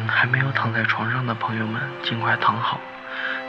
[0.00, 2.80] 还没有躺在床上的朋友们，尽快躺好，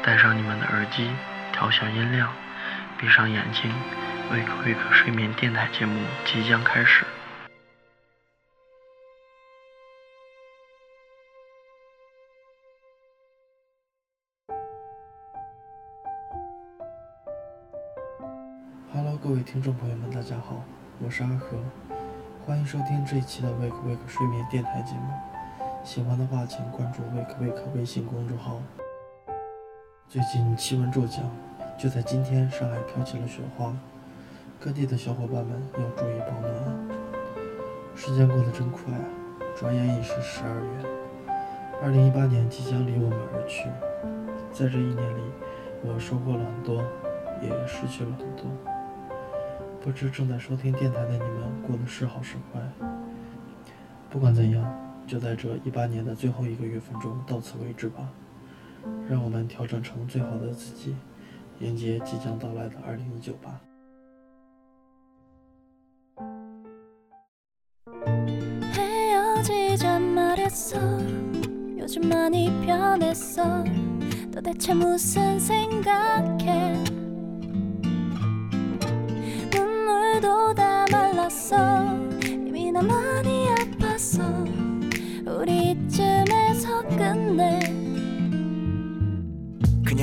[0.04, 1.10] 戴上你们的耳机，
[1.52, 2.30] 调小音量，
[2.98, 3.72] 闭上眼睛。
[4.32, 7.06] w a k e w a k e 睡眠电台节目即将开始。
[18.94, 20.64] Hello，各位听众朋友们，大家好，
[21.00, 21.58] 我是阿和，
[22.46, 25.33] 欢迎收听这一期的 w a k e w a k e 睡眠电台节目。
[25.84, 28.62] 喜欢的话，请关注 wake wake 微信公众号。
[30.08, 31.22] 最近气温骤降，
[31.78, 33.74] 就在今天，上海飘起了雪花，
[34.62, 36.98] 各地的小伙伴们要注意保暖。
[37.98, 39.02] 时间过得真快啊，
[39.58, 41.36] 转眼已是十二月，
[41.84, 43.66] 二零一八年即将离我们而去。
[44.54, 45.22] 在这一年里，
[45.84, 46.82] 我收获了很多，
[47.42, 48.46] 也失去了很多。
[49.82, 52.62] 不知正在收听电台的你们，过得是好是坏？
[54.10, 54.83] 不管怎样。
[55.14, 58.10] 就在这一八年的最后一个月份中，到此为止吧。
[59.08, 60.96] 让我们调整成最好的自己，
[61.60, 63.62] 迎接即将到来的二零一九吧。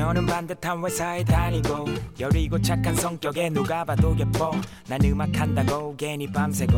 [0.01, 1.85] 그녀는 반듯한 회사에 다니고
[2.19, 4.51] 여리고 착한 성격에 누가 봐도 예뻐
[4.89, 6.73] 난 음악한다고 괜히 밤새고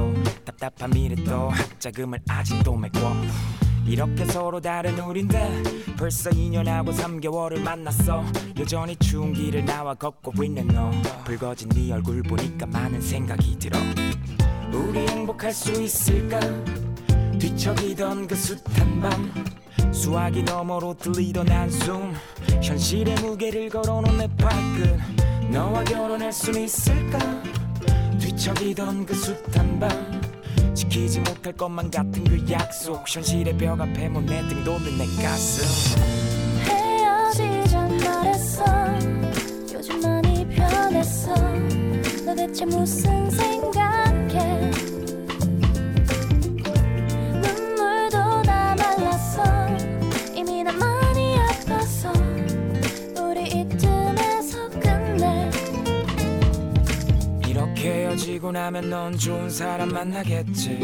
[0.45, 3.13] 답답한 미래도 학자금을 아직도 메꿔
[3.87, 5.63] 이렇게 서로 다른 우린데
[5.97, 8.25] 벌써 2년하고 3개월을 만났어
[8.59, 10.91] 여전히 추운 길을 나와 걷고 있는 너
[11.23, 13.79] 붉어진 네 얼굴 보니까 많은 생각이 들어
[14.73, 16.41] 우리 행복할 수 있을까
[17.43, 19.33] 뒤척이던 그 숱한
[19.81, 22.15] 밤수화이 너머로 들리던 한숨
[22.63, 27.19] 현실의 무게를 걸어놓은 내 발끝 너와 결혼할 순 있을까
[28.21, 30.21] 뒤척이던 그 숱한 밤
[30.73, 35.99] 지키지 못할 것만 같은 그 약속 현실의 벽 앞에 못 내 등도 없는 내 가슴
[36.63, 38.65] 헤어지자 말했어
[39.75, 41.35] 요즘 많이 변했어
[42.25, 43.72] 너대체 무슨 생각
[58.53, 60.79] 나면 넌 좋은 사람 만나겠지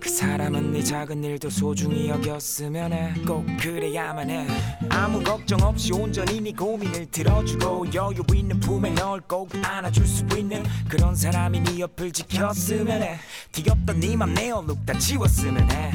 [0.00, 4.44] 그 사람은 네 작은 일도 소중히 여겼으면 해 꼭 그래야만 해
[4.88, 10.64] 아무 걱정 없이 온전히 네 고민을 들어주고 여유 있는 품에 널 꼭 안아줄 수 있는
[10.88, 13.16] 그런 사람이 네 옆을 지켰으면 해
[13.52, 15.92] 뒤엎던 네맘내 얼룩 다 지웠으면 해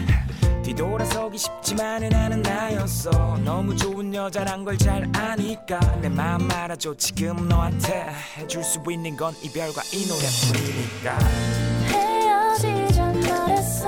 [0.63, 3.09] 뒤돌아서기 쉽지만은 않은 나였어
[3.44, 9.35] 너무 좋은 여자란 걸 잘 아니까 내 마음 알아줘 지금 너한테 해줄 수 있는 건
[9.44, 11.18] 이별과 이 노래뿐이니까
[11.88, 13.88] 헤어지자 말했어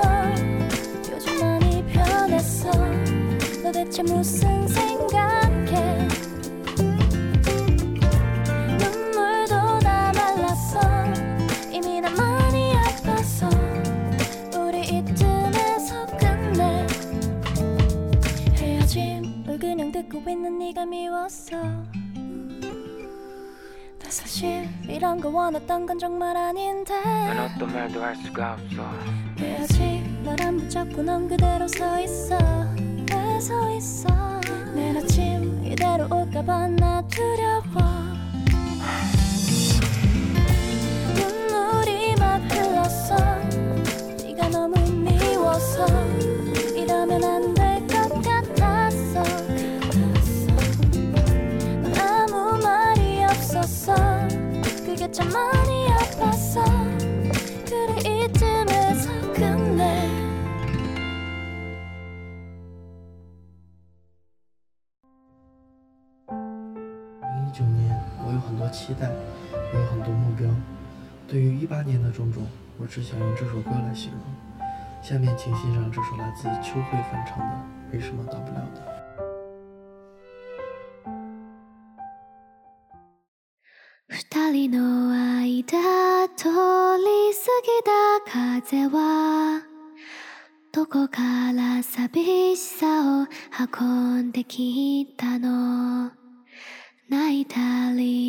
[1.12, 2.70] 요즘 많이 변했어
[3.62, 5.35] 도대체 무슨 생각
[25.56, 28.92] 원했던 건 정말 아닌데 난 어떤 말도 할 수가 없어
[29.40, 32.36] 왜 아직 나 붙잡고 넌 그대로 서 있어
[33.10, 34.08] 왜서 있어
[34.74, 37.85] 내일 아침 이대로 올까봐 나 두려워
[68.26, 69.08] 我有很多期待，
[69.72, 70.50] 有很多目标。
[71.28, 72.44] 对于一八年的种种，
[72.76, 74.18] 我只想用这首歌来形容。
[75.00, 77.44] 下面请欣赏这首来自秋慧翻唱的
[77.92, 78.80] 《没什么大不了的》。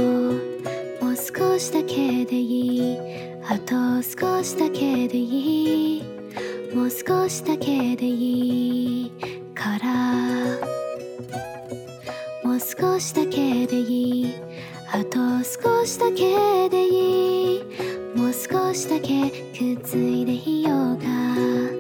[1.01, 2.98] もう少しだけでいい
[3.50, 5.58] あと少しだけでいい
[13.25, 14.33] だけでいい
[14.94, 17.63] あと少しだけでいい
[18.16, 21.78] もう少しだけくっついでいようか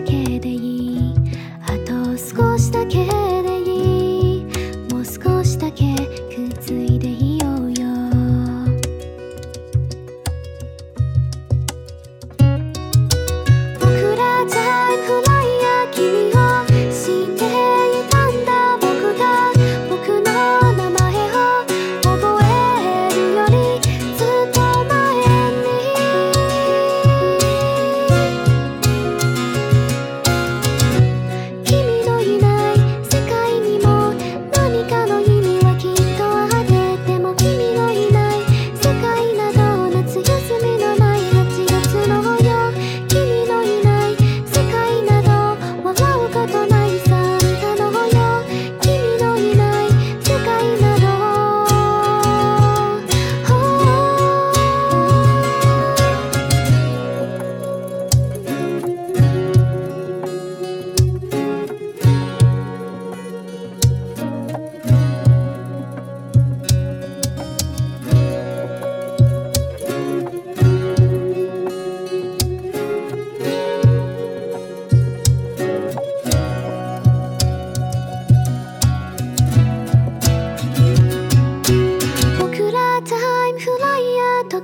[0.00, 0.33] だけ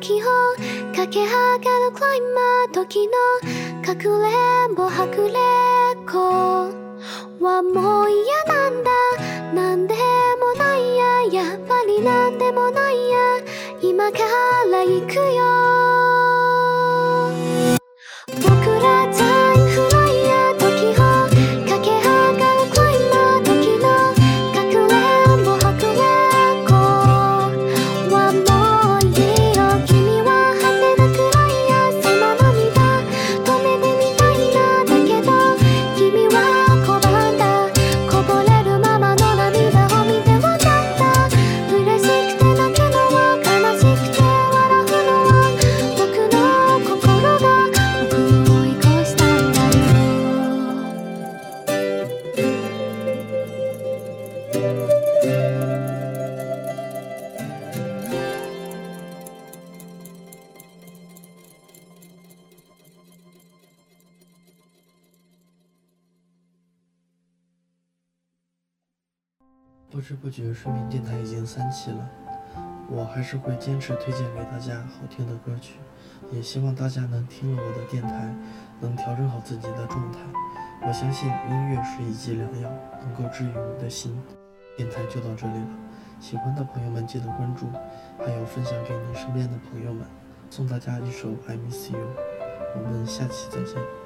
[0.00, 0.16] 時を
[0.92, 3.12] 駆け上がるクライマー時の
[3.84, 6.70] 隠れんぼはくれっこ
[7.44, 8.90] はもう嫌なんだ
[9.54, 13.18] なんでもないややっぱりなんでもないや
[13.82, 14.18] 今か
[14.72, 16.09] ら行くよ
[70.00, 72.08] 不知不觉，睡眠电台已经三期了，
[72.88, 75.74] 我还是会坚持推荐给大家好听的歌曲，
[76.32, 78.34] 也希望大家能听了我的电台，
[78.80, 80.20] 能调整好自己的状态。
[80.86, 82.70] 我相信音乐是一剂良药，
[83.02, 84.16] 能够治愈你的心。
[84.74, 85.68] 电台就到这里了，
[86.18, 87.66] 喜欢的朋友们记得关注，
[88.24, 90.06] 还有分享给您身边的朋友们。
[90.48, 91.98] 送大家一首《I Miss You》，
[92.78, 93.99] 我们下期再见。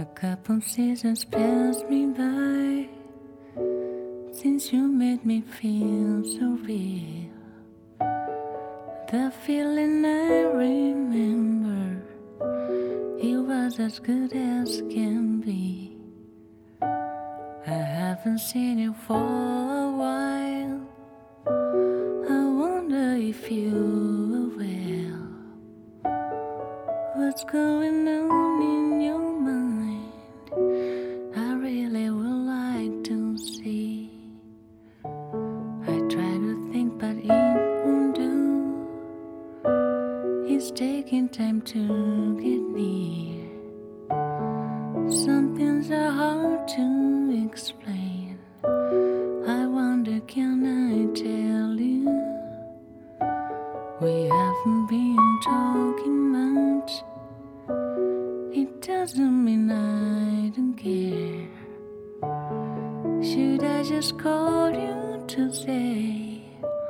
[0.00, 2.88] A couple seasons passed me by
[4.32, 7.28] since you made me feel so real.
[9.12, 12.00] The feeling I remember,
[13.20, 15.98] it was as good as can be.
[16.80, 20.80] I haven't seen you for a while.
[21.46, 23.76] I wonder if you
[24.40, 26.24] are well.
[27.16, 28.89] What's going on in
[55.40, 57.02] talking much,
[58.54, 61.48] It doesn't mean I don't care.
[63.22, 66.42] Should I just call you to say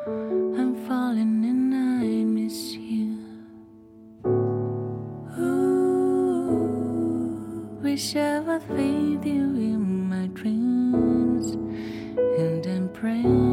[0.06, 2.04] I'm falling and I
[2.38, 3.16] miss you?
[5.38, 6.52] Ooh,
[7.82, 11.46] wish I was with you in my dreams
[12.40, 13.49] and then pray.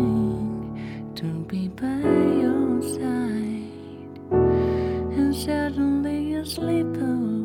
[5.46, 7.37] suddenly asleep away.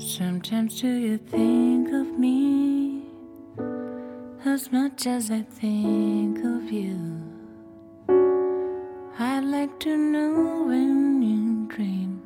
[0.00, 3.02] Sometimes do you think of me
[4.46, 6.96] as much as I think of you?
[9.18, 12.22] I'd like to know when you dream.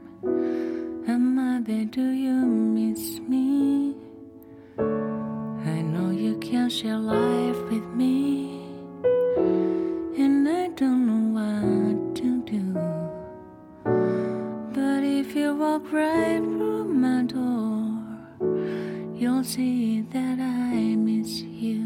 [1.08, 1.84] Am I there?
[1.84, 3.96] Do you miss me?
[4.78, 7.43] I know you can not share life.
[15.26, 17.96] If you walk right through my door,
[19.16, 21.83] you'll see that I miss you.